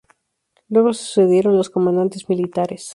[0.69, 2.89] Luego se sucedieron los comandantes militares.